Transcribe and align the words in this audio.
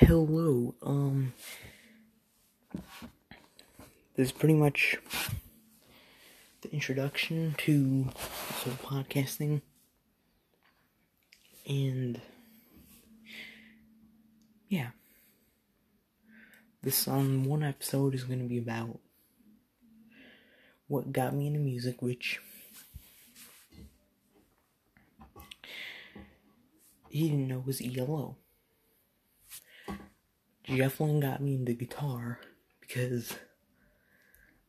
hello. 0.00 0.76
Um, 0.80 1.34
this 4.14 4.28
is 4.28 4.32
pretty 4.32 4.54
much 4.54 4.96
the 6.60 6.72
introduction 6.72 7.56
to 7.58 8.04
this 8.04 8.62
whole 8.62 9.00
podcast 9.00 9.34
thing. 9.34 9.60
And, 11.68 12.20
yeah. 14.68 14.90
This, 16.80 17.08
um, 17.08 17.44
one 17.44 17.64
episode 17.64 18.14
is 18.14 18.22
going 18.22 18.38
to 18.38 18.48
be 18.48 18.58
about 18.58 19.00
what 20.86 21.12
got 21.12 21.34
me 21.34 21.48
into 21.48 21.58
music, 21.58 22.00
which 22.00 22.40
he 27.10 27.28
didn't 27.28 27.48
know 27.48 27.64
was 27.66 27.82
ELO. 27.82 28.36
Jeff 30.76 31.00
Lynne 31.00 31.20
got 31.20 31.40
me 31.40 31.54
into 31.54 31.72
guitar 31.72 32.40
because 32.82 33.34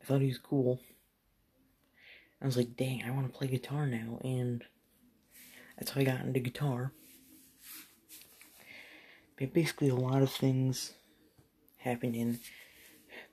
I 0.01 0.05
thought 0.05 0.21
he 0.21 0.27
was 0.27 0.37
cool. 0.37 0.79
I 2.41 2.45
was 2.45 2.55
like, 2.55 2.77
dang, 2.77 3.03
I 3.03 3.11
want 3.11 3.31
to 3.31 3.37
play 3.37 3.47
guitar 3.47 3.85
now, 3.85 4.17
and 4.23 4.63
that's 5.77 5.91
how 5.91 5.99
I 5.99 6.05
got 6.05 6.21
into 6.21 6.39
guitar. 6.39 6.93
But 9.37 9.53
basically, 9.53 9.89
a 9.89 9.95
lot 9.95 10.21
of 10.21 10.31
things 10.31 10.93
happened, 11.75 12.15
and 12.15 12.39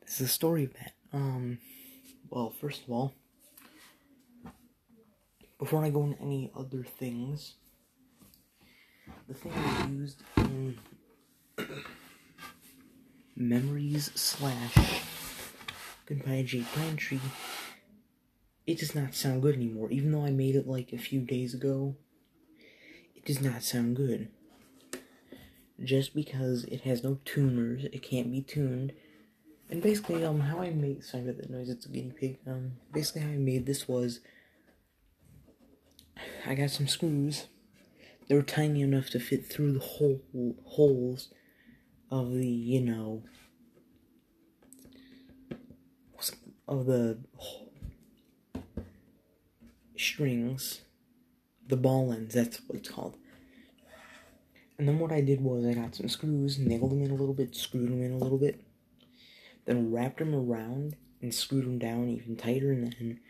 this 0.03 0.15
is 0.15 0.19
the 0.19 0.29
story 0.29 0.65
of 0.65 0.75
that. 0.75 0.93
Um, 1.13 1.59
well, 2.31 2.51
first 2.51 2.83
of 2.83 2.91
all, 2.91 3.15
before 5.61 5.85
I 5.85 5.91
go 5.91 6.03
into 6.03 6.21
any 6.21 6.51
other 6.57 6.83
things, 6.83 7.55
the 9.29 9.35
thing 9.35 9.53
I 9.55 9.87
used 9.87 10.21
in 10.37 10.79
memories 13.37 14.11
slash 14.15 14.75
goodbye 16.07 16.43
Jake 16.43 16.65
Blantree, 16.73 17.21
it 18.67 18.79
does 18.79 18.95
not 18.95 19.15
sound 19.15 19.43
good 19.43 19.55
anymore. 19.55 19.91
Even 19.91 20.13
though 20.13 20.25
I 20.25 20.31
made 20.31 20.57
it 20.57 20.67
like 20.67 20.93
a 20.93 20.99
few 20.99 21.21
days 21.21 21.55
ago, 21.55 21.97
it 23.15 23.25
does 23.25 23.41
not 23.41 23.63
sound 23.63 23.97
good. 23.97 24.29
Just 25.83 26.15
because 26.15 26.65
it 26.65 26.81
has 26.83 27.05
no 27.05 27.19
tuners, 27.25 27.85
it 27.85 28.03
can't 28.03 28.33
be 28.33 28.41
tuned. 28.41 28.93
And 29.69 29.83
basically, 29.83 30.25
um, 30.25 30.41
how 30.41 30.63
I 30.63 30.71
made 30.71 31.05
sorry 31.05 31.25
about 31.25 31.37
that 31.39 31.51
noise. 31.51 31.69
It's 31.69 31.87
a 31.87 31.89
guinea 31.91 32.13
pig. 32.19 32.39
Um, 32.47 32.73
basically, 32.93 33.23
how 33.23 33.29
I 33.29 33.37
made 33.37 33.67
this 33.67 33.87
was 33.87 34.21
I 36.47 36.55
got 36.55 36.71
some 36.71 36.89
screws. 36.89 37.49
They 38.29 38.35
were 38.35 38.43
tiny 38.43 38.81
enough 38.81 39.11
to 39.11 39.21
fit 39.21 39.45
through 39.47 39.73
the 39.73 39.81
hole 39.81 40.23
holes 40.65 41.29
of 42.11 42.33
the, 42.33 42.47
you 42.47 42.81
know, 42.81 43.23
of 46.69 46.87
the 46.87 47.19
strings, 49.97 50.81
the 51.67 51.77
ball 51.77 52.13
ends, 52.13 52.35
that's 52.35 52.61
what 52.67 52.79
it's 52.79 52.89
called. 52.89 53.17
And 54.79 54.87
then 54.87 54.99
what 54.99 55.13
I 55.13 55.21
did 55.21 55.41
was 55.41 55.65
I 55.65 55.75
got 55.75 55.95
some 55.95 56.09
screws, 56.09 56.59
nailed 56.59 56.91
them 56.91 57.03
in 57.03 57.11
a 57.11 57.15
little 57.15 57.35
bit, 57.35 57.55
screwed 57.55 57.91
them 57.91 58.03
in 58.03 58.13
a 58.13 58.19
little 58.19 58.39
bit, 58.39 58.61
then 59.65 59.91
wrapped 59.93 60.19
them 60.19 60.35
around 60.35 60.97
and 61.23 61.35
screwed 61.35 61.65
them 61.65 61.79
down 61.79 62.09
even 62.09 62.37
tighter, 62.37 62.73
and 62.73 62.93
then 62.93 63.21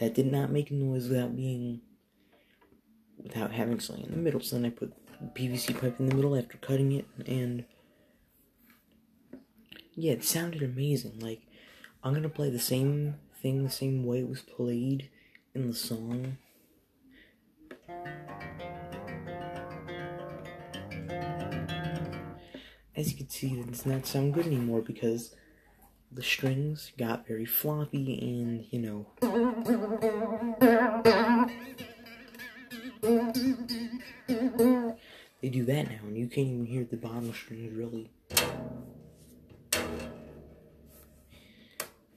that 0.00 0.14
did 0.14 0.30
not 0.30 0.50
make 0.50 0.70
a 0.70 0.74
noise 0.74 1.08
without 1.08 1.36
being, 1.36 1.80
without 3.22 3.52
having 3.52 3.78
something 3.78 4.06
in 4.06 4.10
the 4.10 4.16
middle. 4.16 4.40
So 4.40 4.56
then 4.56 4.64
I 4.64 4.70
put 4.70 4.94
PVC 5.34 5.78
pipe 5.80 6.00
in 6.00 6.08
the 6.08 6.14
middle 6.14 6.36
after 6.36 6.58
cutting 6.58 6.92
it, 6.92 7.06
and 7.26 7.64
yeah, 9.98 10.12
it 10.12 10.24
sounded 10.24 10.62
amazing. 10.62 11.18
Like, 11.18 11.42
I'm 12.04 12.14
gonna 12.14 12.28
play 12.28 12.50
the 12.50 12.58
same 12.60 13.16
thing 13.42 13.64
the 13.64 13.70
same 13.70 14.04
way 14.06 14.20
it 14.20 14.28
was 14.28 14.42
played 14.42 15.10
in 15.54 15.66
the 15.66 15.74
song. 15.74 16.38
As 22.94 23.10
you 23.10 23.16
can 23.16 23.28
see, 23.28 23.58
it 23.58 23.66
does 23.66 23.86
not 23.86 24.06
sound 24.06 24.34
good 24.34 24.46
anymore 24.46 24.82
because 24.82 25.34
the 26.12 26.22
strings 26.22 26.92
got 26.96 27.26
very 27.26 27.44
floppy 27.44 28.18
and, 28.20 28.66
you 28.70 28.78
know. 28.78 29.06
They 35.40 35.48
do 35.48 35.64
that 35.64 35.88
now, 35.90 36.06
and 36.06 36.16
you 36.16 36.28
can't 36.28 36.48
even 36.48 36.66
hear 36.66 36.84
the 36.84 36.96
bottom 36.96 37.32
strings 37.32 37.72
really. 37.72 38.10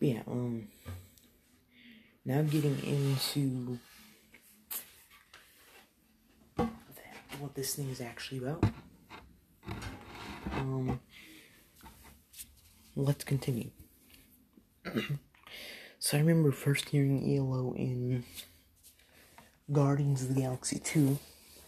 But 0.02 0.08
yeah, 0.08 0.22
um, 0.26 0.68
now 2.26 2.42
getting 2.42 2.80
into 2.84 3.78
what 7.40 7.54
this 7.54 7.76
thing 7.76 7.88
is 7.92 8.02
actually 8.02 8.40
about. 8.40 8.64
Um, 10.54 11.00
let's 12.96 13.24
continue. 13.24 13.70
so 16.00 16.18
I 16.18 16.22
remember 16.22 16.52
first 16.52 16.90
hearing 16.90 17.38
ELO 17.38 17.76
in 17.76 18.24
Guardians 19.72 20.24
of 20.24 20.34
the 20.34 20.42
Galaxy 20.42 20.80
2, 20.80 21.20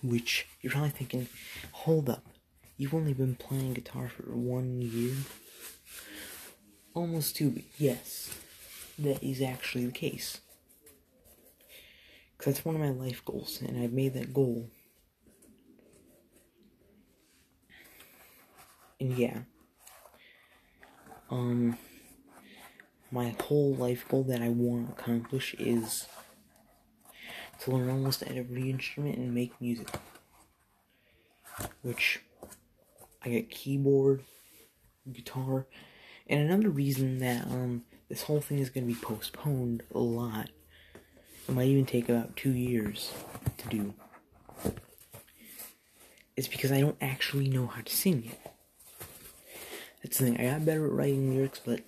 which 0.01 0.47
you're 0.61 0.71
probably 0.71 0.89
thinking, 0.89 1.27
hold 1.71 2.09
up, 2.09 2.25
you've 2.77 2.95
only 2.95 3.13
been 3.13 3.35
playing 3.35 3.75
guitar 3.75 4.09
for 4.09 4.35
one 4.35 4.81
year? 4.81 5.13
Almost 6.93 7.35
two. 7.35 7.61
Yes, 7.77 8.37
that 8.99 9.23
is 9.23 9.41
actually 9.41 9.85
the 9.85 9.91
case. 9.91 10.39
Because 12.37 12.55
that's 12.55 12.65
one 12.65 12.75
of 12.75 12.81
my 12.81 12.89
life 12.89 13.23
goals, 13.25 13.61
and 13.61 13.81
I've 13.81 13.93
made 13.93 14.13
that 14.13 14.33
goal. 14.33 14.69
And 18.99 19.17
yeah. 19.17 19.39
Um, 21.29 21.77
my 23.11 23.35
whole 23.41 23.73
life 23.75 24.05
goal 24.07 24.23
that 24.23 24.41
I 24.41 24.49
want 24.49 24.87
to 24.87 24.93
accomplish 24.93 25.55
is 25.55 26.07
to 27.61 27.71
learn 27.71 27.89
almost 27.89 28.23
every 28.23 28.69
instrument 28.69 29.17
and 29.17 29.33
make 29.33 29.59
music. 29.61 29.87
Which 31.81 32.21
I 33.23 33.29
get 33.29 33.49
keyboard, 33.49 34.23
guitar, 35.11 35.65
and 36.27 36.39
another 36.39 36.69
reason 36.69 37.19
that 37.19 37.45
um 37.47 37.83
this 38.09 38.23
whole 38.23 38.41
thing 38.41 38.59
is 38.59 38.69
going 38.69 38.87
to 38.87 38.93
be 38.93 38.99
postponed 38.99 39.81
a 39.93 39.99
lot, 39.99 40.49
it 41.47 41.51
might 41.51 41.67
even 41.67 41.85
take 41.85 42.09
about 42.09 42.35
two 42.35 42.51
years 42.51 43.11
to 43.57 43.67
do, 43.69 43.93
is 46.37 46.47
because 46.47 46.71
I 46.71 46.79
don't 46.79 46.97
actually 47.01 47.47
know 47.47 47.65
how 47.65 47.81
to 47.81 47.95
sing 47.95 48.23
yet. 48.25 48.55
That's 50.03 50.19
the 50.19 50.25
thing. 50.25 50.39
I 50.39 50.51
got 50.51 50.65
better 50.65 50.85
at 50.85 50.91
writing 50.91 51.33
lyrics, 51.33 51.59
but 51.65 51.81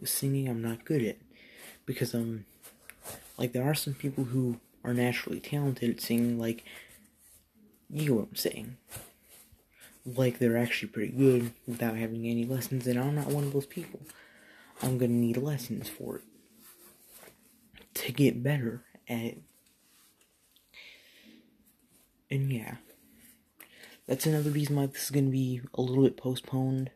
with 0.00 0.08
singing, 0.08 0.48
I'm 0.48 0.62
not 0.62 0.84
good 0.84 1.02
at. 1.02 1.18
Because 1.86 2.14
um, 2.14 2.44
like 3.36 3.52
there 3.52 3.64
are 3.64 3.74
some 3.74 3.94
people 3.94 4.24
who 4.24 4.58
are 4.82 4.94
naturally 4.94 5.38
talented 5.38 5.90
at 5.90 6.00
singing, 6.00 6.40
like 6.40 6.64
you 7.90 8.08
know 8.08 8.14
what 8.16 8.28
I'm 8.30 8.36
saying 8.36 8.76
like 10.16 10.38
they're 10.38 10.56
actually 10.56 10.88
pretty 10.88 11.12
good 11.12 11.52
without 11.66 11.96
having 11.96 12.26
any 12.26 12.44
lessons, 12.44 12.86
and 12.86 12.98
I'm 12.98 13.14
not 13.14 13.28
one 13.28 13.44
of 13.44 13.52
those 13.52 13.66
people. 13.66 14.00
I'm 14.82 14.98
gonna 14.98 15.12
need 15.12 15.36
lessons 15.36 15.88
for 15.88 16.16
it 16.16 16.22
to 17.94 18.12
get 18.12 18.42
better 18.42 18.84
at 19.08 19.18
it. 19.18 19.42
And 22.30 22.52
yeah, 22.52 22.76
that's 24.06 24.26
another 24.26 24.50
reason 24.50 24.76
why 24.76 24.86
this 24.86 25.04
is 25.04 25.10
gonna 25.10 25.30
be 25.30 25.60
a 25.74 25.80
little 25.80 26.04
bit 26.04 26.16
postponed. 26.16 26.90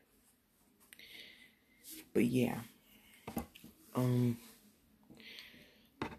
But 2.15 2.25
yeah, 2.25 2.61
um, 3.95 4.37
but 6.01 6.11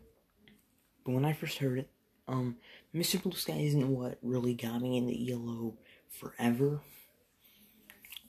when 1.11 1.25
I 1.25 1.33
first 1.33 1.59
heard 1.59 1.79
it, 1.79 1.89
um, 2.27 2.57
Mr. 2.95 3.21
Blue 3.21 3.33
Sky 3.33 3.59
isn't 3.59 3.87
what 3.87 4.17
really 4.21 4.53
got 4.53 4.81
me 4.81 4.97
into 4.97 5.31
ELO 5.31 5.75
forever. 6.19 6.81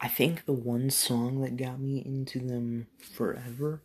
I 0.00 0.08
think 0.08 0.44
the 0.44 0.52
one 0.52 0.90
song 0.90 1.40
that 1.42 1.56
got 1.56 1.80
me 1.80 2.02
into 2.04 2.38
them 2.38 2.88
forever 2.98 3.82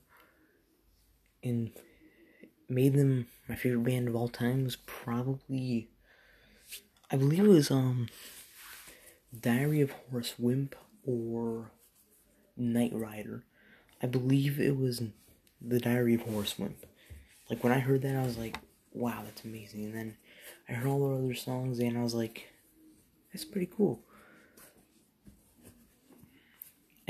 and 1.44 1.72
made 2.68 2.94
them 2.94 3.28
my 3.48 3.56
favorite 3.56 3.84
band 3.84 4.08
of 4.08 4.16
all 4.16 4.28
time 4.28 4.64
was 4.64 4.76
probably 4.76 5.90
I 7.10 7.16
believe 7.16 7.46
it 7.46 7.48
was 7.48 7.72
um 7.72 8.10
Diary 9.38 9.82
of 9.82 9.92
Horace 9.92 10.36
Wimp 10.38 10.76
or 11.06 11.72
Nightrider. 12.60 13.44
I 14.02 14.08
believe 14.08 14.60
it 14.60 14.78
was 14.78 15.02
the 15.62 15.80
Diary 15.80 16.16
of 16.16 16.22
Horace 16.22 16.58
Wimp. 16.58 16.86
Like 17.50 17.64
when 17.64 17.74
I 17.74 17.80
heard 17.80 18.02
that 18.04 18.16
I 18.16 18.24
was 18.24 18.38
like, 18.38 18.58
wow, 18.94 19.22
that's 19.24 19.44
amazing. 19.44 19.86
And 19.86 19.96
then 19.96 20.18
I 20.68 20.74
heard 20.74 20.88
all 20.88 21.10
the 21.10 21.24
other 21.24 21.36
songs 21.36 21.80
and 21.80 21.98
I 21.98 22.04
was 22.04 22.14
like, 22.14 22.49
that's 23.32 23.46
pretty 23.46 23.70
cool. 23.76 24.02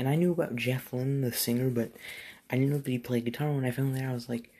and 0.00 0.08
I 0.08 0.14
knew 0.14 0.32
about 0.32 0.56
Jeff 0.56 0.94
Lynne, 0.94 1.20
the 1.20 1.30
singer, 1.30 1.68
but 1.68 1.92
I 2.48 2.56
didn't 2.56 2.70
know 2.70 2.78
that 2.78 2.90
he 2.90 2.98
played 2.98 3.26
guitar. 3.26 3.52
When 3.52 3.66
I 3.66 3.70
found 3.70 3.94
that, 3.94 4.06
I 4.06 4.14
was 4.14 4.30
like, 4.30 4.50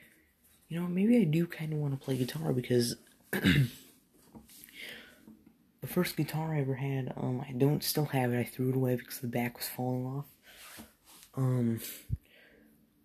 you 0.69 0.79
know, 0.79 0.87
maybe 0.87 1.17
I 1.17 1.23
do 1.23 1.47
kind 1.47 1.73
of 1.73 1.79
want 1.79 1.99
to 1.99 2.05
play 2.05 2.15
guitar 2.15 2.53
because 2.53 2.95
the 3.31 3.71
first 5.87 6.15
guitar 6.15 6.53
I 6.53 6.61
ever 6.61 6.75
had, 6.75 7.11
um, 7.17 7.41
I 7.41 7.53
don't 7.53 7.83
still 7.83 8.05
have 8.05 8.31
it. 8.31 8.39
I 8.39 8.43
threw 8.43 8.69
it 8.69 8.75
away 8.75 8.97
because 8.97 9.17
the 9.17 9.25
back 9.25 9.57
was 9.57 9.67
falling 9.67 10.05
off. 10.05 10.27
Um, 11.35 11.81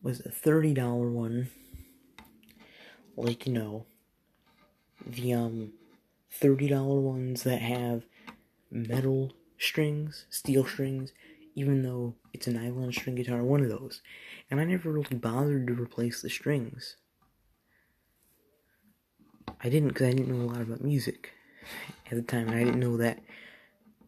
was 0.03 0.21
a 0.21 0.31
thirty 0.31 0.75
dollar 0.75 1.09
one. 1.09 1.49
Like 3.17 3.47
you 3.47 3.55
know, 3.55 3.87
the 5.07 5.33
um 5.33 5.73
thirty 6.31 6.69
dollar 6.69 7.01
ones 7.01 7.45
that 7.45 7.63
have 7.63 8.03
metal 8.71 9.33
strings, 9.59 10.27
steel 10.31 10.65
strings, 10.65 11.13
even 11.55 11.83
though 11.83 12.15
it's 12.33 12.47
a 12.47 12.53
nylon 12.53 12.93
string 12.93 13.17
guitar, 13.17 13.43
one 13.43 13.63
of 13.63 13.69
those. 13.69 14.03
And 14.51 14.61
I 14.61 14.65
never 14.65 14.91
really 14.91 15.17
bothered 15.17 15.67
to 15.67 15.75
replace 15.75 16.23
the 16.23 16.31
strings. 16.31 16.97
I 19.63 19.69
didn't 19.69 19.89
because 19.89 20.09
I 20.09 20.13
didn't 20.13 20.29
know 20.29 20.45
a 20.45 20.53
lot 20.53 20.61
about 20.61 20.83
music 20.83 21.33
at 22.11 22.17
the 22.17 22.23
time, 22.23 22.49
and 22.49 22.57
I 22.57 22.65
didn't 22.65 22.81
know 22.81 22.97
that 22.99 23.21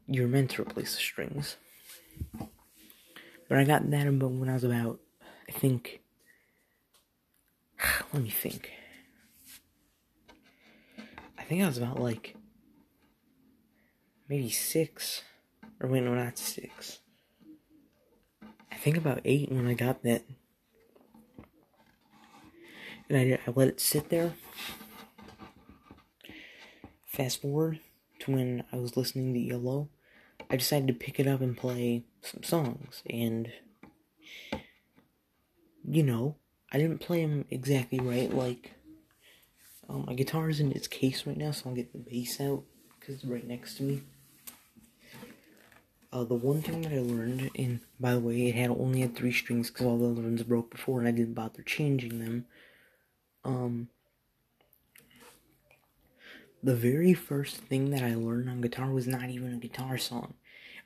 you 0.07 0.23
were 0.23 0.29
meant 0.29 0.51
to 0.53 0.63
replace 0.63 0.95
the 0.95 1.01
strings. 1.01 1.57
But 3.49 3.59
I 3.59 3.65
got 3.65 3.91
that 3.91 4.07
about 4.07 4.33
when 4.33 4.49
I 4.49 4.55
was 4.55 4.65
about, 4.65 5.01
I 5.49 5.53
think, 5.53 6.01
let 8.13 8.23
me 8.23 8.31
think. 8.31 8.71
I 11.39 11.43
think 11.45 11.63
I 11.63 11.67
was 11.67 11.79
about 11.79 11.99
like 11.99 12.37
maybe 14.29 14.51
six, 14.51 15.23
or 15.81 15.89
wait, 15.89 16.03
no, 16.03 16.15
not 16.15 16.39
six. 16.39 16.99
I 18.71 18.77
think 18.77 18.97
about 18.97 19.21
eight 19.25 19.51
when 19.51 19.67
I 19.67 19.75
got 19.75 20.03
that, 20.03 20.23
and 23.09 23.19
I, 23.19 23.39
I 23.47 23.53
let 23.55 23.69
it 23.69 23.81
sit 23.81 24.11
there. 24.11 24.35
Fast 27.07 27.43
forward 27.43 27.81
to 28.21 28.33
when 28.33 28.65
I 28.73 28.77
was 28.77 28.97
listening 28.97 29.35
to 29.35 29.55
ELO, 29.55 29.89
I 30.51 30.57
decided 30.57 30.89
to 30.89 30.95
pick 30.95 31.19
it 31.19 31.27
up 31.27 31.41
and 31.41 31.57
play 31.57 32.05
some 32.23 32.43
songs, 32.43 33.03
and 33.09 33.51
you 35.85 36.03
know, 36.03 36.37
I 36.71 36.79
didn't 36.79 36.99
play 36.99 37.23
them 37.23 37.47
exactly 37.51 37.99
right. 37.99 38.33
Like, 38.33 38.73
um, 39.89 40.05
my 40.07 40.15
guitar 40.15 40.51
is 40.51 40.61
in 40.61 40.73
its 40.73 40.87
case 40.87 41.27
right 41.27 41.37
now, 41.37 41.51
so 41.51 41.71
I'll 41.71 41.75
get 41.75 41.93
the 41.93 41.99
bass 41.99 42.41
out 42.41 42.65
because 43.01 43.17
it's 43.17 43.25
right 43.25 43.47
next 43.47 43.77
to 43.77 43.83
me. 43.85 44.03
Uh, 46.11 46.25
the 46.25 46.35
one 46.35 46.63
thing 46.63 46.83
that 46.83 46.93
I 46.93 47.01
learned, 47.01 47.51
and 47.55 47.81
by 48.01 48.15
the 48.15 48.21
way, 48.21 48.49
it 48.49 48.55
had 48.55 48.71
only 48.71 49.01
had 49.01 49.15
three 49.15 49.33
strings 49.33 49.71
because 49.71 49.87
all 49.87 49.99
the 49.99 50.07
other 50.07 50.23
ones 50.23 50.43
broke 50.43 50.71
before, 50.71 51.01
and 51.01 51.09
I 51.09 51.11
didn't 51.11 51.35
bother 51.35 51.63
changing 51.63 52.19
them. 52.19 52.47
Um, 53.45 53.89
the 56.63 56.75
very 56.75 57.13
first 57.13 57.57
thing 57.57 57.91
that 57.91 58.03
I 58.03 58.15
learned 58.15 58.49
on 58.49 58.63
guitar 58.63 58.91
was 58.91 59.07
not 59.07 59.29
even 59.29 59.53
a 59.53 59.59
guitar 59.59 59.99
song, 59.99 60.35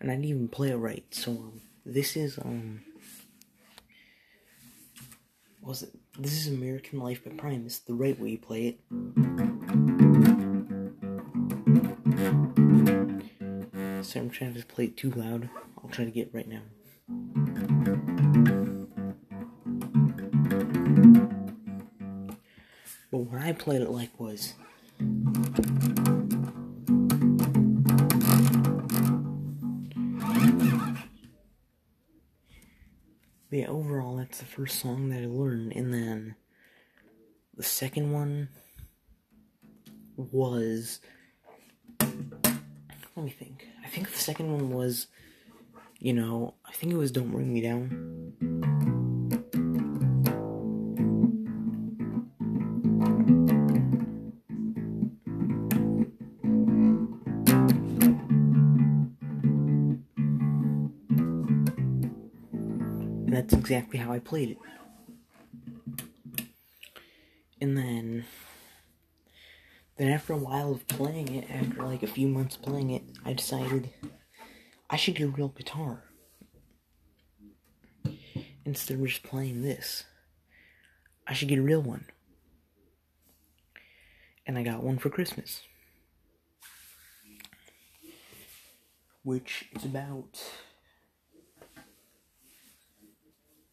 and 0.00 0.10
I 0.10 0.14
didn't 0.14 0.28
even 0.28 0.48
play 0.48 0.70
it 0.70 0.76
right. 0.76 1.04
So 1.10 1.30
um, 1.30 1.60
this 1.86 2.16
is 2.16 2.38
um, 2.38 2.82
was 5.60 5.84
it? 5.84 5.90
This 6.18 6.32
is 6.32 6.48
American 6.48 6.98
Life 6.98 7.24
by 7.24 7.30
Primus. 7.30 7.78
The 7.78 7.94
right 7.94 8.18
way 8.18 8.30
you 8.30 8.38
play 8.38 8.66
it. 8.66 10.01
I'm 14.20 14.30
trying 14.30 14.54
to 14.54 14.64
play 14.66 14.84
it 14.84 14.96
too 14.96 15.10
loud. 15.10 15.48
I'll 15.82 15.90
try 15.90 16.04
to 16.04 16.10
get 16.10 16.34
right 16.34 16.48
now. 16.48 16.62
But 23.10 23.18
when 23.18 23.42
I 23.42 23.52
played 23.52 23.82
it 23.82 23.90
like 23.90 24.18
was 24.18 24.54
yeah, 33.50 33.66
overall, 33.68 34.16
that's 34.16 34.38
the 34.38 34.44
first 34.44 34.80
song 34.80 35.10
that 35.10 35.22
I 35.22 35.26
learned, 35.26 35.72
and 35.74 35.92
then 35.92 36.36
the 37.56 37.62
second 37.62 38.12
one 38.12 38.48
was. 40.16 41.00
Let 42.00 43.24
me 43.24 43.30
think. 43.30 43.68
I 43.92 43.94
think 43.94 44.10
the 44.10 44.18
second 44.18 44.50
one 44.50 44.70
was, 44.70 45.08
you 45.98 46.14
know, 46.14 46.54
I 46.64 46.72
think 46.72 46.94
it 46.94 46.96
was 46.96 47.12
Don't 47.12 47.30
Bring 47.30 47.52
Me 47.52 47.60
Down. 47.60 47.90
And 63.26 63.36
that's 63.36 63.52
exactly 63.52 63.98
how 63.98 64.10
I 64.10 64.20
played 64.20 64.52
it. 64.52 64.58
And 67.60 67.76
then 67.76 68.24
then 69.96 70.08
after 70.08 70.32
a 70.32 70.38
while 70.38 70.72
of 70.72 70.86
playing 70.88 71.34
it, 71.34 71.50
after 71.50 71.82
like 71.82 72.02
a 72.02 72.06
few 72.06 72.26
months 72.26 72.56
playing 72.56 72.90
it, 72.90 73.02
I 73.24 73.32
decided 73.32 73.90
I 74.88 74.96
should 74.96 75.14
get 75.14 75.24
a 75.24 75.30
real 75.30 75.48
guitar. 75.48 76.04
Instead 78.64 78.98
of 78.98 79.06
just 79.06 79.22
playing 79.22 79.62
this. 79.62 80.04
I 81.26 81.34
should 81.34 81.48
get 81.48 81.58
a 81.58 81.62
real 81.62 81.82
one. 81.82 82.06
And 84.46 84.58
I 84.58 84.62
got 84.62 84.82
one 84.82 84.98
for 84.98 85.10
Christmas. 85.10 85.62
Which 89.24 89.66
is 89.76 89.84
about 89.84 90.42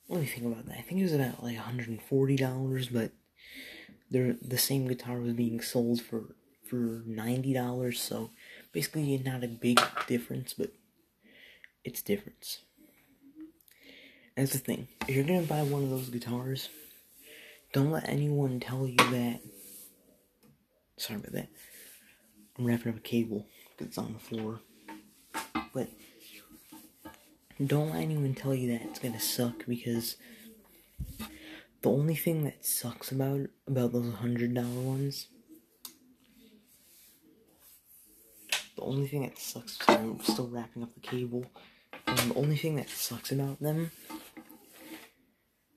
let 0.10 0.22
me 0.22 0.26
think 0.26 0.46
about 0.46 0.66
that. 0.66 0.78
I 0.78 0.82
think 0.82 1.00
it 1.00 1.04
was 1.04 1.14
about 1.14 1.44
like 1.44 1.56
$140, 1.58 2.94
but 2.94 3.12
they're, 4.10 4.36
the 4.42 4.58
same 4.58 4.88
guitar 4.88 5.20
was 5.20 5.34
being 5.34 5.62
sold 5.62 6.02
for 6.02 6.36
for 6.68 7.04
$90, 7.08 7.96
so 7.96 8.30
basically 8.72 9.18
not 9.18 9.44
a 9.44 9.48
big 9.48 9.82
difference, 10.06 10.54
but 10.54 10.72
it's 11.84 12.04
difference. 12.04 12.60
That's 14.38 14.54
the 14.54 14.60
thing. 14.60 14.88
If 15.08 15.16
you're 15.16 15.24
gonna 15.24 15.42
buy 15.42 15.64
one 15.64 15.84
of 15.84 15.90
those 15.90 16.10
guitars, 16.10 16.70
don't 17.74 17.90
let 17.90 18.08
anyone 18.08 18.60
tell 18.60 18.88
you 18.88 18.98
that. 18.98 19.40
Sorry 20.98 21.20
about 21.20 21.32
that. 21.32 21.50
I'm 22.58 22.66
wrapping 22.66 22.92
up 22.92 23.00
a 23.00 23.02
cable 23.02 23.48
it's 23.82 23.98
on 23.98 24.14
the 24.14 24.20
floor. 24.20 24.60
But 25.74 25.90
don't 27.66 27.92
let 27.92 28.02
anyone 28.02 28.34
tell 28.34 28.54
you 28.54 28.72
that 28.72 28.82
it's 28.84 29.00
gonna 29.00 29.20
suck 29.20 29.66
because 29.68 30.18
the 31.82 31.90
only 31.90 32.16
thing 32.16 32.44
that 32.44 32.66
sucks 32.66 33.12
about 33.12 33.42
about 33.68 33.94
those 33.94 34.14
hundred 34.16 34.54
dollar 34.54 34.82
ones 34.82 35.28
the 38.80 38.86
only 38.86 39.08
thing 39.08 39.24
that 39.24 39.38
sucks 39.38 39.78
sorry, 39.78 39.98
I'm 40.00 40.22
still 40.22 40.48
wrapping 40.48 40.84
up 40.84 40.94
the 40.94 41.02
cable. 41.02 41.46
Um, 42.08 42.30
the 42.30 42.36
only 42.36 42.56
thing 42.56 42.78
that 42.78 42.90
sucks 42.90 43.32
about 43.32 43.60
them 43.60 43.92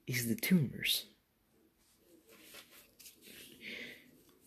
is 0.06 0.28
the 0.28 0.37
tuners. 0.37 1.06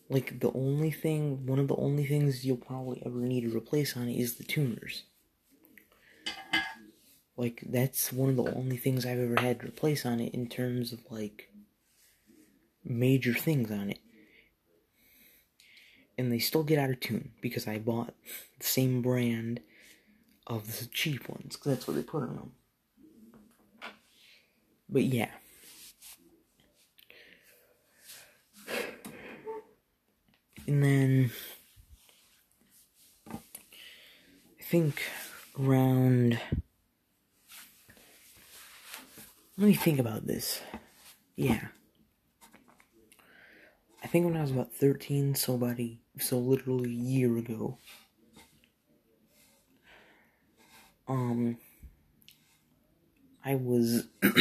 Like 0.10 0.40
the 0.40 0.52
only 0.54 0.92
thing 0.92 1.46
one 1.46 1.60
of 1.60 1.68
the 1.68 1.76
only 1.76 2.06
things 2.06 2.46
you'll 2.46 2.58
probably 2.58 3.02
ever 3.06 3.20
need 3.20 3.42
to 3.42 3.56
replace 3.58 3.98
on 3.98 4.08
it 4.08 4.18
is 4.18 4.36
the 4.36 4.44
tuners. 4.44 5.04
Like 7.38 7.64
that's 7.66 8.14
one 8.14 8.30
of 8.30 8.36
the 8.38 8.56
only 8.56 8.78
things 8.78 9.06
I've 9.06 9.20
ever 9.20 9.40
had 9.40 9.60
to 9.60 9.68
replace 9.68 10.06
on 10.06 10.20
it 10.20 10.34
in 10.34 10.48
terms 10.48 10.94
of 10.94 11.00
like 11.10 11.50
major 12.84 13.34
things 13.34 13.72
on 13.72 13.90
it. 13.90 14.00
And 16.18 16.32
they 16.32 16.40
still 16.40 16.64
get 16.64 16.80
out 16.80 16.90
of 16.90 17.02
tune 17.02 17.32
because 17.42 17.68
I 17.68 17.78
bought 17.78 18.14
the 18.60 18.66
same 18.66 19.02
brand 19.02 19.60
of 20.48 20.80
the 20.80 20.86
cheap 20.86 21.28
ones 21.28 21.58
because 21.58 21.74
that's 21.74 21.88
what 21.88 21.96
they 21.96 22.04
put 22.04 22.24
on 22.24 22.36
them. 22.36 22.52
But 24.88 25.04
yeah. 25.04 25.32
And 30.68 30.84
then 30.84 31.32
I 33.30 34.64
think 34.64 35.02
around 35.60 36.40
let 39.58 39.68
me 39.68 39.74
think 39.74 40.00
about 40.00 40.28
this. 40.28 40.62
Yeah. 41.36 41.68
I 44.04 44.08
think 44.08 44.26
when 44.26 44.38
I 44.38 44.42
was 44.42 44.52
about 44.52 44.74
13, 44.74 45.36
so 45.36 45.56
about 45.56 45.80
so 46.20 46.38
literally 46.38 46.90
a 46.90 46.94
year 46.94 47.38
ago, 47.38 47.78
um, 51.08 51.58
I 53.44 53.56
was, 53.56 54.08
you 54.24 54.34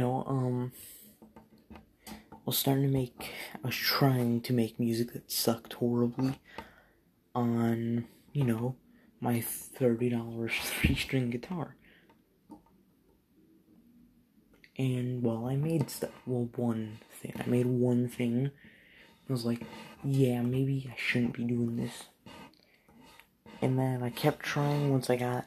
know, 0.00 0.24
um, 0.26 0.72
I 1.72 1.76
was 2.44 2.58
starting 2.58 2.84
to 2.84 2.90
make, 2.90 3.32
I 3.54 3.68
was 3.68 3.76
trying 3.76 4.40
to 4.42 4.52
make 4.52 4.78
music 4.80 5.12
that 5.12 5.30
sucked 5.30 5.74
horribly 5.74 6.38
on, 7.34 8.06
you 8.32 8.44
know, 8.44 8.76
my 9.20 9.36
$30 9.36 10.50
three 10.62 10.94
string 10.94 11.30
guitar. 11.30 11.76
And 14.80 15.22
well, 15.22 15.46
I 15.46 15.56
made 15.56 15.90
stuff. 15.90 16.22
Well, 16.24 16.48
one 16.56 17.00
thing. 17.12 17.34
I 17.38 17.46
made 17.46 17.66
one 17.66 18.08
thing. 18.08 18.50
I 19.28 19.30
was 19.30 19.44
like, 19.44 19.60
yeah, 20.02 20.40
maybe 20.40 20.88
I 20.90 20.96
shouldn't 20.96 21.34
be 21.34 21.44
doing 21.44 21.76
this. 21.76 22.04
And 23.60 23.78
then 23.78 24.02
I 24.02 24.08
kept 24.08 24.40
trying 24.40 24.90
once 24.90 25.10
I 25.10 25.16
got 25.16 25.44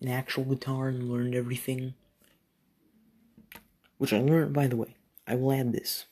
an 0.00 0.08
actual 0.08 0.44
guitar 0.44 0.88
and 0.88 1.12
learned 1.12 1.34
everything. 1.34 1.92
Which 3.98 4.14
I 4.14 4.20
learned, 4.20 4.54
by 4.54 4.68
the 4.68 4.78
way. 4.78 4.96
I 5.26 5.34
will 5.34 5.52
add 5.52 5.74
this. 5.74 6.06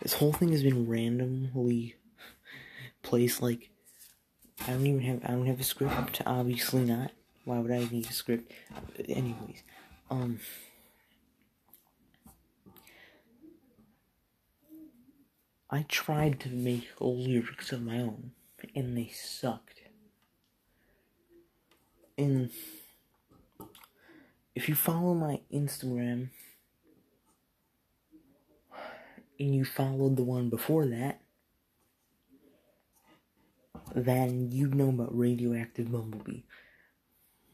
This 0.00 0.12
whole 0.12 0.32
thing 0.32 0.52
has 0.52 0.62
been 0.62 0.88
randomly 0.88 1.96
placed. 3.02 3.42
Like, 3.42 3.70
I 4.68 4.70
don't 4.70 4.86
even 4.86 5.00
have. 5.00 5.24
I 5.24 5.32
don't 5.32 5.46
have 5.46 5.58
a 5.58 5.64
script. 5.64 6.22
Obviously 6.24 6.84
not. 6.84 7.10
Why 7.44 7.58
would 7.58 7.72
I 7.72 7.88
need 7.90 8.08
a 8.08 8.12
script? 8.12 8.52
Anyways, 9.08 9.64
um. 10.12 10.38
I 15.70 15.84
tried 15.88 16.40
to 16.40 16.48
make 16.48 16.88
lyrics 16.98 17.70
of 17.70 17.82
my 17.82 18.00
own, 18.00 18.32
and 18.74 18.96
they 18.96 19.08
sucked. 19.08 19.80
And 22.18 22.50
if 24.54 24.68
you 24.68 24.74
follow 24.74 25.14
my 25.14 25.40
Instagram, 25.52 26.30
and 29.38 29.54
you 29.54 29.64
followed 29.64 30.16
the 30.16 30.24
one 30.24 30.50
before 30.50 30.86
that, 30.86 31.22
then 33.94 34.50
you 34.52 34.68
know 34.68 34.90
about 34.90 35.16
Radioactive 35.16 35.90
Bumblebee. 35.90 36.42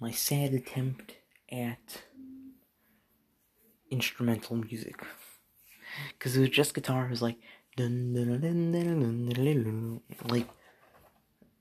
My 0.00 0.10
sad 0.10 0.52
attempt 0.52 1.16
at 1.50 2.02
instrumental 3.90 4.56
music. 4.56 5.00
Because 6.12 6.36
it 6.36 6.40
was 6.40 6.50
just 6.50 6.74
guitar, 6.74 7.06
it 7.06 7.10
was 7.10 7.22
like, 7.22 7.36
like, 10.28 10.48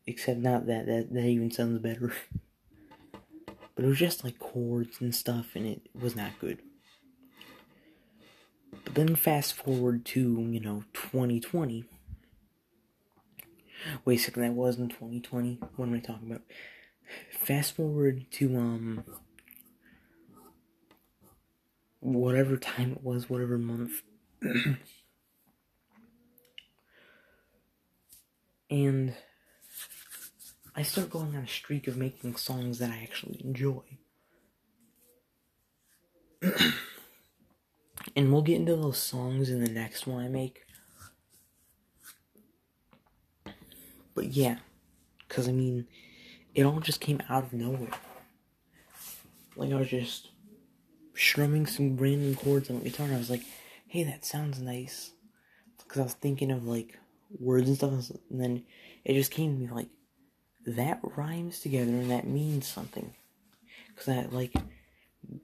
except 0.07 0.39
not 0.39 0.67
that, 0.67 0.86
that, 0.86 1.07
that 1.12 1.25
even 1.25 1.51
sounds 1.51 1.79
better. 1.79 2.13
but 3.75 3.84
it 3.84 3.88
was 3.88 4.00
just 4.00 4.24
like 4.24 4.39
chords 4.39 5.01
and 5.01 5.13
stuff, 5.13 5.55
and 5.55 5.65
it 5.65 5.81
was 6.00 6.15
not 6.15 6.39
good. 6.39 6.60
But 8.84 8.95
then 8.95 9.15
fast 9.15 9.53
forward 9.53 10.05
to, 10.05 10.19
you 10.19 10.60
know, 10.60 10.84
2020. 10.93 11.86
Wait 14.03 14.19
a 14.19 14.22
second, 14.22 14.41
that 14.41 14.53
was 14.53 14.77
in 14.77 14.89
2020. 14.89 15.60
What 15.75 15.88
am 15.88 15.93
I 15.93 16.00
talking 16.00 16.31
about? 16.31 16.43
Fast 17.31 17.75
forward 17.75 18.25
to, 18.31 18.57
um, 18.57 19.03
whatever 22.00 22.57
time 22.57 22.93
it 22.93 23.03
was, 23.03 23.29
whatever 23.29 23.57
month. 23.57 24.01
and 28.69 29.13
I 30.75 30.81
start 30.81 31.10
going 31.10 31.36
on 31.36 31.43
a 31.43 31.48
streak 31.48 31.88
of 31.88 31.98
making 31.98 32.36
songs 32.36 32.79
that 32.79 32.91
I 32.91 33.01
actually 33.01 33.41
enjoy. 33.43 33.84
and 38.15 38.31
we'll 38.31 38.41
get 38.41 38.60
into 38.60 38.75
those 38.75 38.98
songs 38.98 39.50
in 39.50 39.63
the 39.63 39.72
next 39.72 40.05
one 40.05 40.24
I 40.24 40.27
make. 40.27 40.65
But 44.13 44.25
yeah, 44.27 44.57
because 45.27 45.48
I 45.48 45.51
mean, 45.51 45.88
it 46.53 46.65
all 46.65 46.79
just 46.79 47.01
came 47.01 47.22
out 47.29 47.43
of 47.43 47.53
nowhere. 47.53 47.91
Like, 49.57 49.72
I 49.72 49.75
was 49.75 49.89
just 49.89 50.29
strumming 51.13 51.65
some 51.65 51.98
random 51.98 52.36
chords 52.36 52.69
on 52.69 52.79
the 52.79 52.89
guitar, 52.89 53.05
and 53.05 53.15
I 53.15 53.19
was 53.19 53.29
like, 53.29 53.43
hey, 53.88 54.03
that 54.03 54.25
sounds 54.25 54.60
nice. 54.62 55.12
Because 55.77 56.00
I 56.00 56.03
was 56.03 56.13
thinking 56.13 56.51
of 56.51 56.65
like 56.65 56.98
words 57.39 57.67
and 57.67 57.77
stuff, 57.77 57.91
and 58.29 58.41
then 58.41 58.63
it 59.03 59.13
just 59.13 59.32
came 59.32 59.55
to 59.55 59.62
me 59.62 59.70
like 59.70 59.89
that 60.65 61.00
rhymes 61.15 61.60
together 61.60 61.91
and 61.91 62.12
that 62.12 62.27
means 62.27 62.67
something. 62.67 63.13
Because 63.88 64.10
I 64.10 64.22
like 64.32 64.53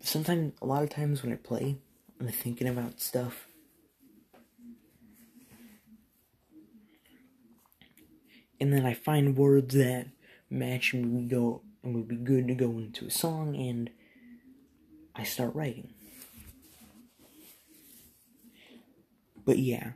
sometimes, 0.01 0.53
a 0.61 0.65
lot 0.65 0.83
of 0.83 0.89
times 0.89 1.23
when 1.23 1.31
I 1.31 1.37
play, 1.37 1.77
I'm 2.19 2.27
thinking 2.29 2.67
about 2.67 2.99
stuff. 2.99 3.47
And 8.59 8.71
then 8.71 8.85
I 8.85 8.93
find 8.93 9.37
words 9.37 9.73
that 9.75 10.07
match 10.49 10.93
and 10.93 11.15
we 11.15 11.23
go 11.23 11.61
and 11.83 11.95
would 11.95 12.07
be 12.07 12.15
good 12.15 12.47
to 12.47 12.53
go 12.53 12.69
into 12.71 13.07
a 13.07 13.11
song 13.11 13.55
and 13.55 13.89
I 15.15 15.23
start 15.23 15.55
writing. 15.55 15.93
But 19.45 19.57
yeah. 19.57 19.91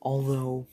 Although 0.00 0.66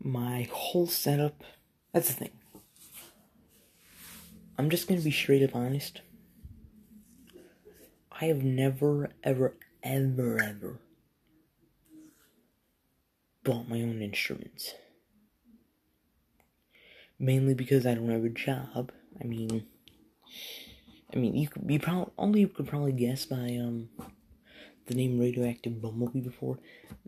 my 0.00 0.48
whole 0.52 0.86
setup 0.86 1.42
that's 1.92 2.08
the 2.08 2.14
thing. 2.14 2.30
I'm 4.58 4.68
just 4.68 4.86
gonna 4.86 5.00
be 5.00 5.10
straight 5.10 5.42
up 5.42 5.56
honest. 5.56 6.02
I 8.20 8.26
have 8.26 8.42
never, 8.42 9.10
ever, 9.24 9.54
ever, 9.82 10.38
ever 10.42 10.80
bought 13.44 13.68
my 13.68 13.80
own 13.80 14.02
instruments. 14.02 14.74
Mainly 17.18 17.54
because 17.54 17.86
I 17.86 17.94
don't 17.94 18.10
have 18.10 18.24
a 18.24 18.28
job. 18.28 18.92
I 19.18 19.24
mean, 19.24 19.66
I 21.14 21.16
mean, 21.16 21.34
you 21.34 21.48
could, 21.48 21.62
you 21.66 21.78
probably 21.78 22.12
only 22.18 22.40
you 22.40 22.48
could 22.48 22.66
probably 22.66 22.92
guess 22.92 23.24
by 23.24 23.56
um 23.58 23.88
the 24.86 24.94
name 24.94 25.18
Radioactive 25.18 25.80
Bumblebee 25.82 26.20
before 26.20 26.58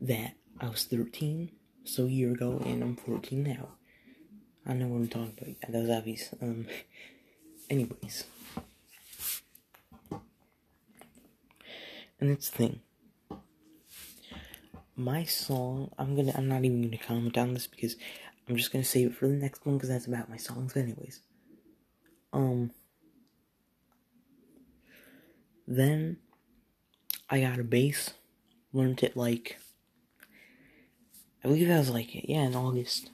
that 0.00 0.34
I 0.60 0.68
was 0.68 0.84
13, 0.84 1.50
so 1.84 2.04
a 2.04 2.08
year 2.08 2.32
ago, 2.32 2.60
and 2.64 2.82
I'm 2.82 2.96
14 2.96 3.42
now. 3.42 3.68
I 4.66 4.74
know 4.74 4.88
what 4.88 4.96
I'm 4.96 5.08
talking 5.08 5.34
about. 5.36 5.48
Yeah, 5.48 5.70
that 5.70 5.80
was 5.80 5.90
obvious. 5.90 6.34
Um, 6.42 6.66
anyways, 7.70 8.24
and 12.20 12.30
that's 12.30 12.50
the 12.50 12.58
thing. 12.58 12.80
My 14.96 15.24
song, 15.24 15.92
I'm 15.96 16.16
gonna, 16.16 16.32
I'm 16.36 16.48
not 16.48 16.64
even 16.64 16.82
gonna 16.82 16.98
comment 16.98 17.38
on 17.38 17.54
this 17.54 17.68
because 17.68 17.94
I'm 18.48 18.56
just 18.56 18.72
gonna 18.72 18.84
save 18.84 19.08
it 19.08 19.14
for 19.14 19.28
the 19.28 19.34
next 19.34 19.64
one 19.64 19.76
because 19.76 19.90
that's 19.90 20.06
about 20.06 20.28
my 20.28 20.36
songs, 20.36 20.76
anyways. 20.76 21.20
Um, 22.32 22.72
then 25.66 26.18
I 27.30 27.40
got 27.40 27.58
a 27.58 27.64
bass, 27.64 28.14
learned 28.72 29.02
it 29.02 29.16
like, 29.16 29.58
I 31.44 31.48
believe 31.48 31.68
that 31.68 31.78
was 31.78 31.90
like, 31.90 32.08
yeah, 32.12 32.42
in 32.42 32.54
August 32.54 33.10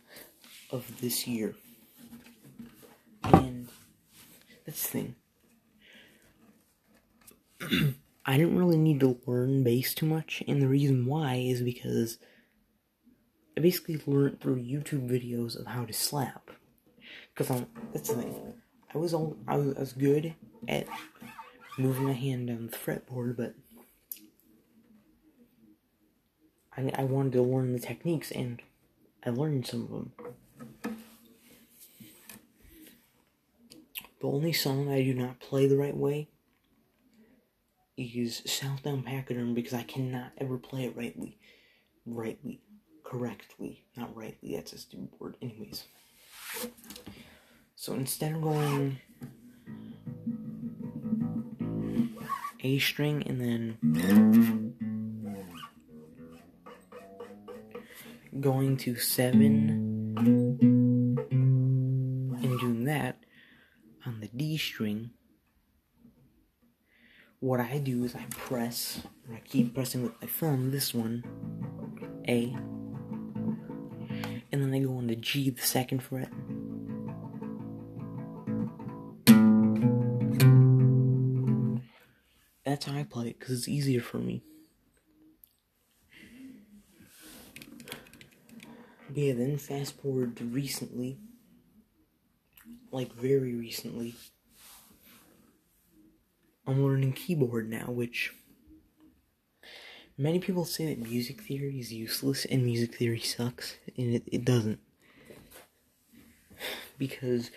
of 0.71 1.01
this 1.01 1.27
year. 1.27 1.57
And 3.25 3.69
that's 4.65 4.89
the 4.89 5.15
thing. 7.61 7.95
I 8.27 8.39
didn't 8.39 8.59
really 8.59 8.79
need 8.79 9.01
to 9.01 9.19
learn 9.27 9.65
bass 9.65 9.95
too 9.95 10.07
much, 10.07 10.43
and 10.47 10.63
the 10.63 10.69
reason 10.69 11.07
why 11.07 11.35
is 11.35 11.61
because 11.61 12.19
I 13.57 13.61
basically 13.61 14.01
learned 14.07 14.41
through 14.41 14.63
YouTube 14.63 15.09
videos 15.11 15.59
of 15.59 15.67
how 15.67 15.85
to 15.85 15.93
slap. 15.93 16.51
Because 17.33 17.51
I'm, 17.51 17.67
that's 17.93 18.09
the 18.09 18.23
thing. 18.23 18.55
I 18.95 18.99
was 18.99 19.13
all, 19.13 19.37
I 19.47 19.57
was, 19.57 19.77
I 19.77 19.81
was 19.81 19.93
good 19.93 20.35
at 20.69 20.87
moving 21.79 22.05
my 22.05 22.13
hand 22.13 22.47
down 22.47 22.69
the 22.69 22.77
fretboard, 22.77 23.37
but 23.37 23.55
I, 26.77 26.93
I 26.95 27.05
wanted 27.05 27.33
to 27.35 27.43
learn 27.43 27.73
the 27.73 27.79
techniques, 27.79 28.31
and 28.31 28.61
I 29.25 29.31
learned 29.31 29.67
some 29.67 29.83
of 29.83 29.91
them. 29.91 30.13
The 34.21 34.27
only 34.27 34.53
song 34.53 34.91
I 34.91 35.03
do 35.03 35.13
not 35.15 35.41
play 35.41 35.67
the 35.67 35.77
right 35.77 35.97
way 35.97 36.29
is 37.97 38.43
Southbound 38.47 39.05
Pachyderm 39.05 39.55
because 39.55 39.75
I 39.75 39.83
cannot 39.83 40.33
ever 40.39 40.57
play 40.59 40.85
it 40.85 40.97
rightly. 40.97 41.39
Rightly. 42.07 42.61
Correctly. 43.05 43.85
Not 43.97 44.17
rightly, 44.17 44.57
that's 44.57 44.73
a 44.73 44.79
stupid 44.79 45.11
word. 45.19 45.37
Anyways. 45.43 45.85
So 47.77 47.93
instead 47.93 48.33
of 48.33 48.41
going 48.43 48.99
A 52.61 52.79
string 52.79 53.23
and 53.27 53.39
then 53.39 54.64
going 58.41 58.77
to 58.79 58.97
seven 58.97 60.15
and 62.43 62.61
doing 62.61 62.85
that 62.85 63.25
on 64.05 64.21
the 64.21 64.29
D 64.29 64.57
string, 64.57 65.11
what 67.41 67.61
I 67.61 67.79
do 67.79 68.05
is 68.05 68.15
I 68.15 68.25
press, 68.31 69.03
I 69.33 69.41
keep 69.41 69.75
pressing 69.75 70.03
with 70.03 70.13
my 70.21 70.27
thumb, 70.27 70.71
this 70.71 70.93
one, 70.95 71.23
A, 72.29 72.57
and 74.53 74.63
then 74.63 74.73
I 74.75 74.79
go 74.81 74.97
on 74.97 75.09
to 75.09 75.17
G, 75.17 75.51
the 75.51 75.63
second 75.63 76.03
fret. 76.03 76.31
That's 82.65 82.87
how 82.87 82.97
I 82.99 83.05
play 83.05 83.29
it, 83.29 83.39
because 83.39 83.59
it's 83.59 83.69
easier 83.69 84.01
for 84.01 84.19
me. 84.19 84.43
Yeah, 89.15 89.33
then 89.33 89.59
fast 89.59 90.01
forward 90.01 90.37
to 90.37 90.45
recently, 90.45 91.19
like 92.91 93.13
very 93.15 93.55
recently, 93.55 94.15
I'm 96.67 96.85
learning 96.85 97.13
keyboard 97.13 97.69
now, 97.69 97.87
which 97.87 98.33
many 100.17 100.39
people 100.39 100.65
say 100.65 100.87
that 100.87 101.09
music 101.09 101.43
theory 101.43 101.79
is 101.79 101.93
useless 101.93 102.45
and 102.45 102.65
music 102.65 102.97
theory 102.97 103.21
sucks, 103.21 103.77
and 103.97 104.15
it, 104.15 104.23
it 104.27 104.45
doesn't. 104.45 104.81
Because 106.99 107.51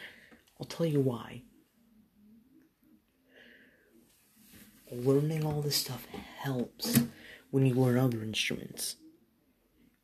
I'll 0.59 0.67
tell 0.67 0.85
you 0.85 0.99
why. 0.99 1.41
Learning 4.91 5.45
all 5.45 5.61
this 5.61 5.75
stuff 5.75 6.05
helps 6.39 6.99
when 7.51 7.65
you 7.65 7.73
learn 7.73 7.97
other 7.97 8.21
instruments. 8.21 8.95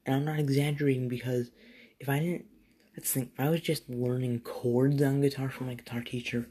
And 0.05 0.15
I'm 0.15 0.25
not 0.25 0.39
exaggerating 0.39 1.07
because 1.07 1.51
if 1.99 2.09
I 2.09 2.19
didn't, 2.19 2.45
let's 2.95 3.11
think, 3.11 3.31
if 3.33 3.39
I 3.39 3.49
was 3.49 3.61
just 3.61 3.89
learning 3.89 4.41
chords 4.41 5.01
on 5.01 5.21
guitar 5.21 5.49
from 5.49 5.67
my 5.67 5.75
guitar 5.75 6.01
teacher, 6.01 6.47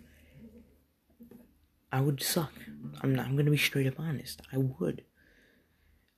I 1.90 2.00
would 2.00 2.22
suck. 2.22 2.52
I'm 3.02 3.14
not, 3.14 3.26
I'm 3.26 3.36
gonna 3.36 3.50
be 3.50 3.58
straight 3.58 3.86
up 3.86 4.00
honest. 4.00 4.40
I 4.52 4.56
would. 4.56 5.04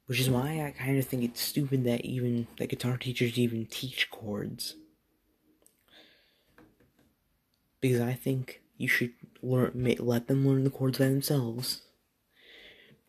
Which 0.06 0.20
is 0.20 0.30
why 0.30 0.64
I 0.64 0.70
kind 0.70 0.98
of 0.98 1.06
think 1.06 1.24
it's 1.24 1.40
stupid 1.40 1.84
that 1.84 2.04
even 2.04 2.46
that 2.58 2.68
guitar 2.68 2.96
teachers 2.96 3.38
even 3.38 3.66
teach 3.66 4.10
chords. 4.10 4.76
Because 7.80 8.00
I 8.00 8.12
think 8.12 8.60
you 8.76 8.86
should 8.86 9.12
learn, 9.42 9.96
let 9.98 10.28
them 10.28 10.46
learn 10.46 10.64
the 10.64 10.70
chords 10.70 10.98
by 10.98 11.06
themselves. 11.06 11.82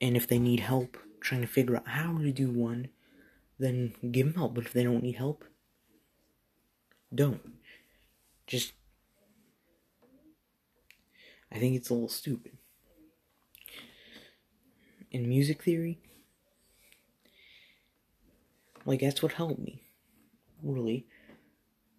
And 0.02 0.16
if 0.16 0.28
they 0.28 0.40
need 0.40 0.62
help 0.62 0.98
trying 1.20 1.42
to 1.42 1.48
figure 1.48 1.76
out 1.78 1.88
how 1.88 2.18
to 2.18 2.32
do 2.32 2.50
one, 2.50 2.90
then 3.60 3.94
give 4.12 4.28
them 4.28 4.36
help. 4.36 4.56
But 4.56 4.66
if 4.66 4.74
they 4.74 4.84
don't 4.84 5.04
need 5.04 5.16
help, 5.16 5.44
don't. 7.14 7.42
Just 8.48 8.74
I 11.52 11.58
think 11.58 11.76
it's 11.76 11.90
a 11.90 11.94
little 11.94 12.10
stupid. 12.10 12.58
In 15.12 15.30
music 15.30 15.64
theory, 15.64 16.00
like 18.86 19.00
that's 19.00 19.24
what 19.24 19.34
helped 19.34 19.60
me, 19.60 19.82
really. 20.62 21.08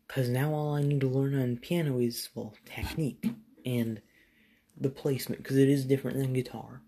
Because 0.07 0.29
now 0.29 0.53
all 0.53 0.75
I 0.75 0.83
need 0.83 1.01
to 1.01 1.09
learn 1.09 1.41
on 1.41 1.57
piano 1.57 1.99
is, 1.99 2.29
well, 2.35 2.55
technique 2.65 3.31
and 3.65 4.01
the 4.79 4.91
placement, 4.91 5.43
because 5.43 5.57
it 5.57 5.69
is 5.69 5.85
different 5.85 6.19
than 6.19 6.33
guitar. 6.33 6.83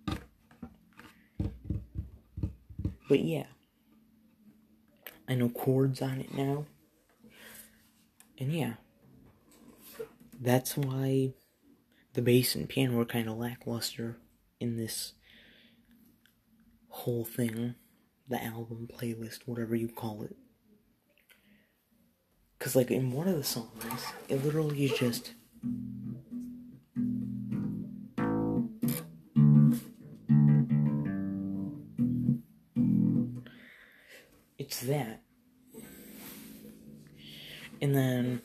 But 3.09 3.21
yeah, 3.21 3.47
I 5.29 5.35
know 5.35 5.51
chords 5.51 6.01
on 6.01 6.21
it 6.21 6.35
now. 6.35 6.67
And 8.39 8.53
yeah, 8.53 8.75
that's 10.41 10.77
why 10.77 11.35
the 12.15 12.23
bass 12.23 12.55
and 12.55 12.69
piano 12.69 12.97
were 12.97 13.05
kind 13.05 13.29
of 13.29 13.37
lackluster 13.37 14.17
in 14.59 14.77
this 14.77 15.13
whole 16.89 17.25
thing, 17.25 17.75
the 18.29 18.43
album 18.43 18.89
playlist, 18.93 19.41
whatever 19.47 19.75
you 19.77 19.89
call 19.89 20.23
it. 20.23 20.37
Because, 22.59 22.75
like, 22.75 22.91
in 22.91 23.13
one 23.13 23.29
of 23.29 23.37
the 23.37 23.45
songs, 23.45 24.05
it 24.29 24.45
literally 24.45 24.85
is 24.85 24.99
just. 24.99 25.35
It's 34.69 34.81
that. 34.81 35.23
And 37.81 37.95
then, 37.95 38.43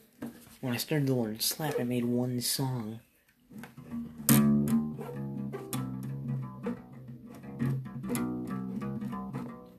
when 0.62 0.72
I 0.72 0.78
started 0.78 1.08
to 1.08 1.16
learn 1.16 1.42
slap, 1.42 1.76
I 1.78 1.84
made 1.84 2.06
one 2.06 2.40
song 2.40 3.02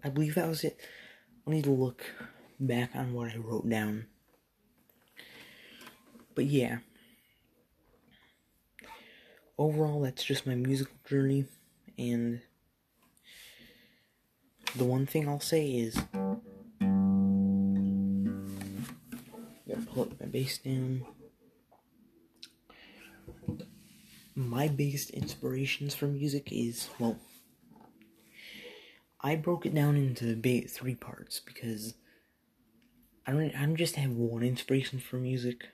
I 0.05 0.11
believe 0.11 0.35
that 0.35 0.47
was 0.47 0.65
it. 0.65 0.79
I 1.47 1.51
need 1.51 1.65
to 1.65 1.71
look 1.71 2.05
back 2.61 2.91
on 2.95 3.15
what 3.15 3.33
I 3.33 3.39
wrote 3.39 3.67
down. 3.67 4.05
But 6.35 6.45
yeah. 6.45 6.81
Overall, 9.57 10.03
that's 10.03 10.23
just 10.23 10.47
my 10.47 10.57
musical 10.57 10.97
journey, 11.09 11.47
and 11.97 12.43
the 14.77 14.85
one 14.85 15.07
thing 15.07 15.27
I'll 15.27 15.41
say 15.41 15.69
is. 15.69 15.97
Up 19.99 20.21
my 20.21 20.27
bass 20.27 20.59
down. 20.59 21.07
My 24.35 24.67
biggest 24.67 25.11
inspirations 25.11 25.95
for 25.95 26.07
music 26.07 26.49
is, 26.51 26.89
well, 26.99 27.17
I 29.21 29.37
broke 29.37 29.67
it 29.67 29.75
down 29.75 29.97
into 29.97 30.35
three 30.69 30.97
parts 30.97 31.41
because 31.41 31.95
I 33.27 33.33
don't. 33.33 33.55
I 33.55 33.61
don't 33.61 33.77
just 33.77 33.97
have 33.97 34.11
one 34.11 34.43
inspiration 34.43 34.99
for 34.99 35.17
music. 35.17 35.69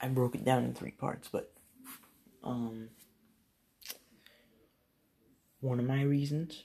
I 0.00 0.08
broke 0.08 0.34
it 0.34 0.44
down 0.44 0.64
in 0.64 0.74
three 0.74 0.90
parts, 0.90 1.28
but 1.32 1.52
um, 2.44 2.90
one 5.60 5.80
of 5.80 5.86
my 5.86 6.02
reasons, 6.02 6.64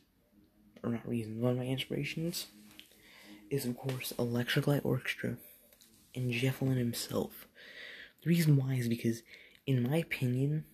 or 0.83 0.89
not 0.89 1.07
reasons, 1.07 1.41
one 1.41 1.53
of 1.53 1.57
my 1.57 1.65
inspirations, 1.65 2.47
is 3.49 3.65
of 3.65 3.77
course 3.77 4.13
Electric 4.17 4.67
Light 4.67 4.81
Orchestra 4.83 5.37
and 6.15 6.31
Jeff 6.31 6.61
Lynne 6.61 6.77
himself. 6.77 7.47
The 8.23 8.29
reason 8.29 8.57
why 8.57 8.73
is 8.73 8.87
because, 8.87 9.21
in 9.65 9.83
my 9.83 9.97
opinion, 9.97 10.65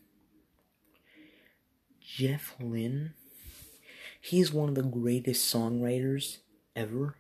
Jeff 2.02 2.56
Lynne, 2.60 3.14
he's 4.20 4.54
one 4.54 4.70
of 4.70 4.76
the 4.76 4.84
greatest 4.84 5.54
songwriters 5.54 6.38
ever. 6.76 7.16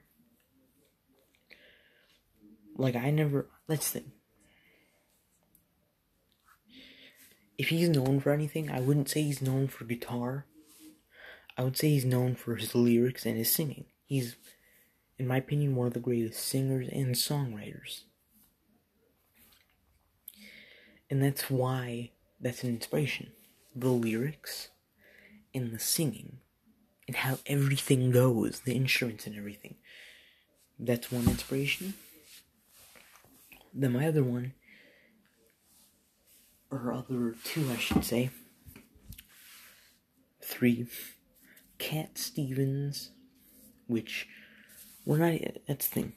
Like, 2.76 2.96
I 2.96 3.12
never. 3.12 3.48
Let's 3.68 3.90
think. 3.90 4.08
If 7.58 7.70
he's 7.70 7.90
known 7.90 8.20
for 8.20 8.32
anything, 8.32 8.72
I 8.72 8.80
wouldn't 8.80 9.10
say 9.10 9.22
he's 9.22 9.42
known 9.42 9.68
for 9.68 9.86
guitar. 9.86 10.46
I 11.56 11.64
would 11.64 11.78
say 11.78 11.90
he's 11.90 12.06
known 12.06 12.36
for 12.36 12.56
his 12.56 12.74
lyrics 12.74 13.26
and 13.26 13.38
his 13.38 13.52
singing. 13.52 13.86
He's, 14.06 14.36
in 15.18 15.28
my 15.28 15.38
opinion, 15.38 15.76
one 15.76 15.88
of 15.88 15.94
the 15.94 16.00
greatest 16.00 16.40
singers 16.46 16.88
and 16.92 17.16
songwriters. 17.16 18.02
And 21.10 21.24
that's 21.24 21.50
why 21.50 22.12
that's 22.40 22.64
an 22.64 22.70
inspiration. 22.70 23.32
The 23.76 23.90
lyrics 23.90 24.70
and 25.54 25.72
the 25.72 25.80
singing 25.80 26.38
and 27.08 27.18
how 27.18 27.40
everything 27.46 28.12
goes, 28.12 28.62
the 28.62 28.74
instruments 28.74 29.28
and 29.28 29.36
everything. 29.36 29.76
That's 30.80 31.12
one 31.12 31.28
inspiration. 31.28 31.94
Then 33.74 33.94
my 33.94 34.08
other 34.08 34.24
one, 34.24 34.54
or 36.72 36.92
other 36.92 37.36
two, 37.44 37.70
I 37.72 37.78
should 37.78 38.04
say, 38.04 38.32
three, 40.42 40.88
Cat 41.78 42.18
Stevens, 42.18 43.12
which 43.88 44.28
we're 45.06 45.18
not. 45.18 45.40
That's 45.68 45.88
the 45.88 45.94
thing. 45.94 46.14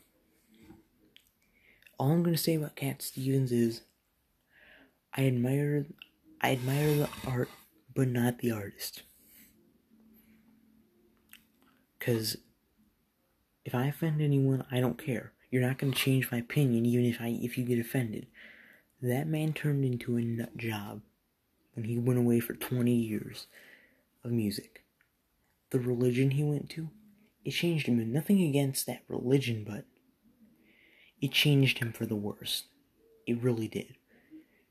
All 1.98 2.10
I'm 2.10 2.22
gonna 2.22 2.36
say 2.36 2.54
about 2.54 2.76
Cat 2.76 3.02
Stevens 3.02 3.52
is, 3.52 3.82
I 5.14 5.26
admire, 5.26 5.86
I 6.40 6.52
admire 6.52 6.94
the 6.94 7.08
art, 7.26 7.48
but 7.94 8.08
not 8.08 8.38
the 8.38 8.50
artist. 8.50 9.02
Because 11.98 12.36
if 13.64 13.74
I 13.74 13.86
offend 13.86 14.20
anyone, 14.20 14.64
I 14.70 14.80
don't 14.80 15.02
care. 15.02 15.32
You're 15.50 15.62
not 15.62 15.78
to 15.78 15.90
change 15.92 16.30
my 16.30 16.38
opinion, 16.38 16.86
even 16.86 17.06
if 17.06 17.20
I 17.20 17.28
if 17.40 17.56
you 17.56 17.64
get 17.64 17.78
offended. 17.78 18.26
That 19.02 19.26
man 19.26 19.52
turned 19.52 19.84
into 19.84 20.16
a 20.16 20.22
nut 20.22 20.56
job 20.56 21.00
when 21.74 21.84
he 21.84 21.98
went 21.98 22.18
away 22.18 22.40
for 22.40 22.54
20 22.54 22.92
years 22.92 23.46
of 24.24 24.32
music. 24.32 24.84
The 25.70 25.78
religion 25.78 26.30
he 26.32 26.42
went 26.42 26.70
to, 26.70 26.88
it 27.46 27.52
changed 27.52 27.86
him. 27.86 28.12
Nothing 28.12 28.42
against 28.42 28.86
that 28.86 29.04
religion, 29.06 29.64
but 29.64 29.84
it 31.22 31.30
changed 31.30 31.78
him 31.78 31.92
for 31.92 32.04
the 32.04 32.16
worst. 32.16 32.64
It 33.24 33.40
really 33.40 33.68
did. 33.68 33.94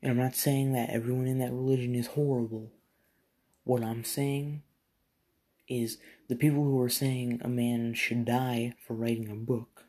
And 0.02 0.12
I'm 0.12 0.18
not 0.18 0.36
saying 0.36 0.72
that 0.72 0.90
everyone 0.90 1.26
in 1.26 1.38
that 1.38 1.52
religion 1.52 1.94
is 1.94 2.08
horrible. 2.08 2.70
What 3.64 3.82
I'm 3.82 4.04
saying 4.04 4.62
is 5.66 5.96
the 6.28 6.36
people 6.36 6.62
who 6.62 6.78
are 6.82 6.90
saying 6.90 7.40
a 7.42 7.48
man 7.48 7.94
should 7.94 8.26
die 8.26 8.74
for 8.86 8.92
writing 8.92 9.30
a 9.30 9.34
book 9.34 9.86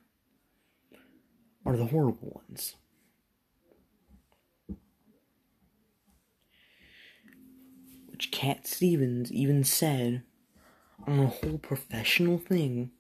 are 1.66 1.76
the 1.76 1.88
horrible 1.88 2.42
ones. 2.48 2.76
Which 8.06 8.32
Cat 8.32 8.66
Stevens 8.66 9.30
even 9.30 9.66
said 9.66 10.24
on 11.08 11.20
a 11.20 11.28
whole 11.28 11.58
professional 11.58 12.38
thing 12.38 12.92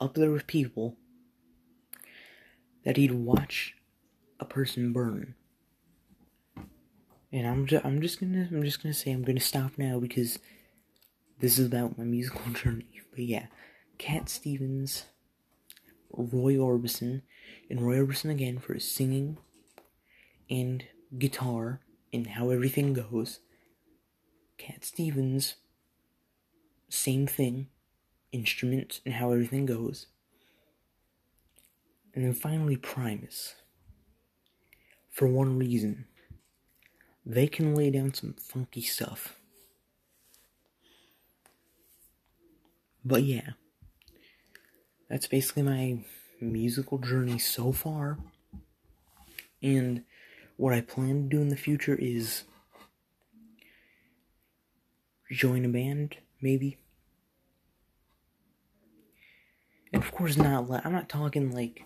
up 0.00 0.14
there 0.14 0.30
with 0.30 0.46
people 0.46 0.96
that 2.84 2.96
he'd 2.96 3.12
watch 3.12 3.76
a 4.40 4.44
person 4.44 4.92
burn. 4.92 5.34
And 7.32 7.46
I'm 7.46 7.66
just, 7.66 7.84
I'm 7.84 8.02
just 8.02 8.20
gonna 8.20 8.48
I'm 8.50 8.62
just 8.62 8.82
gonna 8.82 8.92
say 8.92 9.12
I'm 9.12 9.22
gonna 9.22 9.40
stop 9.40 9.78
now 9.78 9.98
because 10.00 10.38
this 11.38 11.58
is 11.58 11.66
about 11.66 11.96
my 11.96 12.04
musical 12.04 12.52
journey. 12.52 13.00
But 13.10 13.20
yeah, 13.20 13.46
Cat 13.98 14.28
Stevens, 14.28 15.04
Roy 16.10 16.54
Orbison, 16.54 17.22
and 17.70 17.80
Roy 17.80 17.96
Orbison 17.96 18.30
again 18.30 18.58
for 18.58 18.74
his 18.74 18.90
singing 18.90 19.38
and 20.50 20.84
guitar 21.16 21.80
and 22.12 22.26
how 22.26 22.50
everything 22.50 22.92
goes. 22.92 23.40
Cat 24.58 24.84
Stevens, 24.84 25.56
same 26.92 27.26
thing, 27.26 27.68
instruments 28.32 29.00
and 29.04 29.14
how 29.14 29.32
everything 29.32 29.66
goes. 29.66 30.06
And 32.14 32.24
then 32.24 32.34
finally, 32.34 32.76
Primus. 32.76 33.54
For 35.10 35.26
one 35.26 35.58
reason, 35.58 36.06
they 37.24 37.46
can 37.46 37.74
lay 37.74 37.90
down 37.90 38.14
some 38.14 38.34
funky 38.34 38.82
stuff. 38.82 39.36
But 43.04 43.22
yeah, 43.24 43.50
that's 45.08 45.26
basically 45.26 45.62
my 45.62 46.04
musical 46.40 46.98
journey 46.98 47.38
so 47.38 47.72
far. 47.72 48.18
And 49.62 50.04
what 50.56 50.72
I 50.72 50.80
plan 50.80 51.24
to 51.24 51.36
do 51.36 51.40
in 51.40 51.48
the 51.48 51.56
future 51.56 51.94
is 51.94 52.44
join 55.30 55.64
a 55.64 55.68
band, 55.68 56.16
maybe. 56.40 56.78
And 59.92 60.01
of 60.12 60.18
course, 60.18 60.36
not. 60.36 60.68
I'm 60.84 60.92
not 60.92 61.08
talking 61.08 61.54
like 61.54 61.84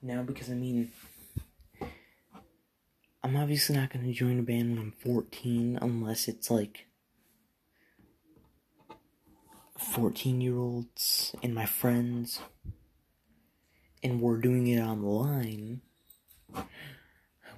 now 0.00 0.22
because 0.22 0.48
I 0.48 0.54
mean, 0.54 0.92
I'm 3.24 3.34
obviously 3.36 3.76
not 3.76 3.90
to 3.90 4.12
join 4.12 4.38
a 4.38 4.42
band 4.42 4.70
when 4.70 4.78
I'm 4.78 4.92
14 4.92 5.80
unless 5.82 6.28
it's 6.28 6.52
like 6.52 6.86
14 9.76 10.40
year 10.40 10.56
olds 10.56 11.34
and 11.42 11.52
my 11.52 11.66
friends 11.66 12.38
and 14.04 14.20
we're 14.20 14.36
doing 14.38 14.68
it 14.68 14.80
online. 14.80 15.80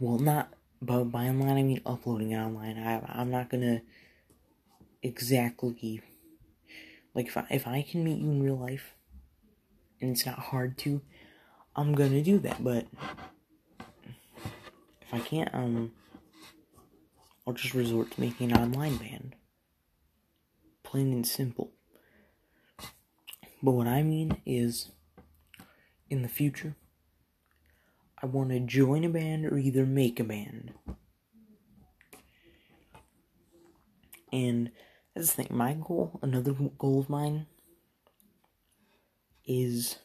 Well, 0.01 0.19
not, 0.19 0.49
but 0.81 1.05
by 1.05 1.29
online 1.29 1.59
I 1.59 1.63
mean 1.63 1.83
uploading 1.85 2.31
it 2.31 2.39
online. 2.39 2.79
I, 2.79 3.03
I'm 3.21 3.31
not 3.31 3.51
gonna 3.51 3.83
exactly, 5.03 6.01
like, 7.15 7.27
if 7.27 7.37
I, 7.37 7.47
if 7.51 7.67
I 7.67 7.83
can 7.83 8.03
meet 8.03 8.19
you 8.19 8.31
in 8.31 8.43
real 8.43 8.59
life, 8.59 8.95
and 10.01 10.11
it's 10.11 10.27
not 10.27 10.39
hard 10.39 10.79
to, 10.79 11.01
I'm 11.75 11.95
gonna 11.95 12.23
do 12.23 12.39
that, 12.41 12.63
but 12.63 12.87
if 15.01 15.13
I 15.13 15.19
can't, 15.21 15.55
um, 15.55 15.93
I'll 17.47 17.55
just 17.55 17.75
resort 17.75 18.11
to 18.13 18.21
making 18.21 18.53
an 18.53 18.59
online 18.59 18.97
band. 18.97 19.37
Plain 20.83 21.13
and 21.13 21.27
simple. 21.27 21.73
But 23.63 23.73
what 23.73 23.87
I 23.87 24.03
mean 24.03 24.41
is, 24.45 24.91
in 26.11 26.23
the 26.23 26.29
future, 26.29 26.77
I 28.23 28.27
want 28.27 28.51
to 28.51 28.61
join 28.61 29.05
a 29.05 29.09
band 29.09 29.47
or 29.47 29.59
either 29.59 29.85
make 29.85 30.19
a 30.21 30.25
band. 30.25 30.73
And 34.33 34.71
that's 35.15 35.35
the 35.35 35.45
thing, 35.45 35.57
my 35.57 35.75
goal, 35.75 36.19
another 36.23 36.53
goal 36.53 37.01
of 37.01 37.09
mine, 37.09 37.47
is 39.47 39.99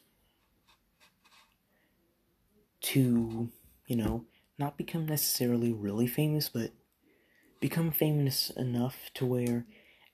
to, 2.81 3.49
you 3.87 3.95
know, 3.95 4.25
not 4.57 4.77
become 4.77 5.05
necessarily 5.05 5.71
really 5.73 6.07
famous, 6.07 6.49
but 6.49 6.71
become 7.59 7.91
famous 7.91 8.49
enough 8.51 9.09
to 9.15 9.25
where 9.25 9.65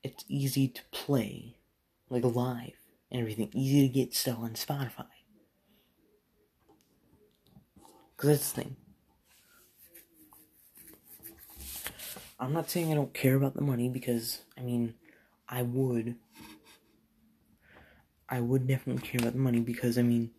it's 0.04 0.24
easy 0.28 0.68
to 0.68 0.82
play, 0.92 1.58
like 2.10 2.24
live 2.24 2.74
and 3.12 3.22
everything, 3.22 3.50
easy 3.54 3.88
to 3.88 3.94
get 3.94 4.14
stuff 4.14 4.40
on 4.40 4.52
Spotify. 4.52 5.06
Because 8.16 8.30
that's 8.30 8.52
the 8.52 8.62
thing. 8.62 8.76
I'm 12.40 12.54
not 12.54 12.70
saying 12.70 12.92
I 12.92 12.96
don't 12.96 13.14
care 13.14 13.36
about 13.36 13.56
the 13.56 13.62
money 13.62 13.90
because, 13.90 14.42
I 14.58 14.62
mean, 14.62 14.94
I 15.50 15.64
would. 15.64 16.16
I 18.30 18.42
would 18.42 18.68
definitely 18.68 19.08
care 19.08 19.22
about 19.22 19.34
the 19.34 19.40
money 19.40 19.60
because, 19.60 19.98
I 19.98 20.02
mean, 20.02 20.32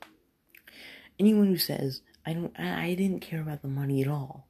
anyone 1.18 1.46
who 1.46 1.56
says, 1.56 2.02
I 2.26 2.34
don't, 2.34 2.52
I, 2.58 2.86
I 2.86 2.94
didn't 2.94 3.20
care 3.20 3.40
about 3.40 3.62
the 3.62 3.68
money 3.68 4.02
at 4.02 4.08
all, 4.08 4.48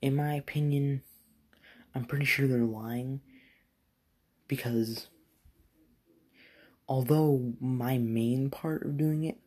in 0.00 0.14
my 0.14 0.34
opinion, 0.34 1.02
I'm 1.94 2.04
pretty 2.04 2.24
sure 2.24 2.46
they're 2.46 2.60
lying 2.60 3.20
because 4.48 5.08
although 6.88 7.54
my 7.60 7.98
main 7.98 8.50
part 8.50 8.84
of 8.84 8.96
doing 8.98 9.24
it 9.24 9.38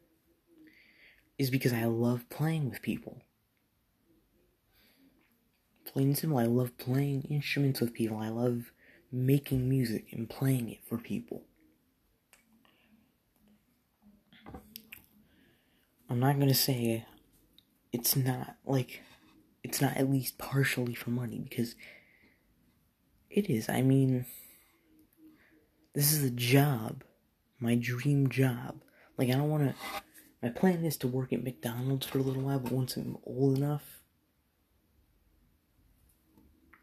is 1.38 1.50
because 1.50 1.74
I 1.74 1.86
love 1.86 2.30
playing 2.30 2.70
with 2.70 2.82
people. 2.82 3.22
Plain 5.86 6.08
and 6.08 6.18
simple, 6.18 6.38
I 6.38 6.46
love 6.46 6.78
playing 6.78 7.24
instruments 7.30 7.80
with 7.80 7.94
people. 7.94 8.18
I 8.18 8.30
love 8.30 8.72
making 9.12 9.70
music 9.70 10.08
and 10.12 10.30
playing 10.30 10.70
it 10.70 10.80
for 10.88 10.98
people. 10.98 11.44
I'm 16.10 16.20
not 16.20 16.40
gonna 16.40 16.54
say 16.54 17.06
it's 17.92 18.16
not 18.16 18.58
like 18.66 19.02
it's 19.64 19.82
not 19.82 19.98
at 19.98 20.10
least 20.10 20.38
partially 20.38 20.94
for 20.94 21.10
money 21.10 21.40
because 21.40 21.76
it 23.30 23.50
is. 23.50 23.68
I 23.68 23.82
mean, 23.82 24.26
this 25.94 26.14
is 26.14 26.24
a 26.24 26.30
job, 26.30 27.04
my 27.60 27.76
dream 27.76 28.30
job. 28.30 28.82
Like, 29.18 29.30
I 29.30 29.34
don't 29.34 29.50
want 29.50 29.70
to. 29.70 29.76
My 30.44 30.50
plan 30.50 30.86
is 30.86 30.98
to 30.98 31.08
work 31.08 31.34
at 31.34 31.44
McDonald's 31.44 32.06
for 32.06 32.20
a 32.20 32.22
little 32.22 32.44
while, 32.44 32.60
but 32.60 32.72
once 32.72 32.96
I'm 32.98 33.18
old 33.26 33.58
enough, 33.58 34.02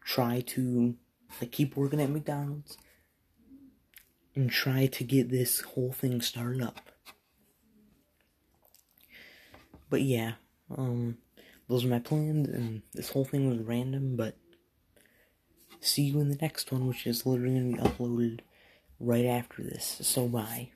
try 0.03 0.41
to 0.41 0.95
like 1.39 1.51
keep 1.51 1.77
working 1.77 2.01
at 2.01 2.09
McDonald's 2.09 2.77
and 4.35 4.49
try 4.49 4.87
to 4.87 5.03
get 5.03 5.29
this 5.29 5.61
whole 5.61 5.91
thing 5.91 6.21
started 6.21 6.61
up. 6.61 6.92
But 9.93 10.01
yeah, 10.01 10.31
um, 10.75 11.19
those 11.69 11.85
are 11.85 11.87
my 11.87 11.99
plans, 11.99 12.49
and 12.49 12.81
this 12.93 13.11
whole 13.11 13.25
thing 13.25 13.47
was 13.47 13.59
random, 13.59 14.15
but 14.15 14.35
see 15.81 16.01
you 16.01 16.19
in 16.19 16.29
the 16.29 16.37
next 16.41 16.71
one, 16.71 16.87
which 16.87 17.05
is 17.05 17.27
literally 17.27 17.59
going 17.59 17.75
to 17.75 17.83
be 17.83 17.89
uploaded 17.89 18.39
right 18.99 19.25
after 19.25 19.61
this. 19.61 19.99
So, 20.01 20.27
bye. 20.27 20.71